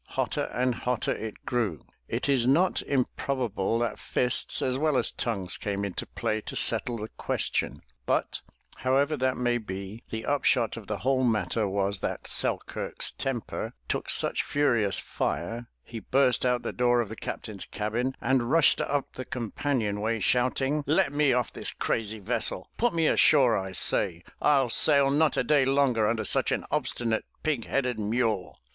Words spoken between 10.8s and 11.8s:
the whole matter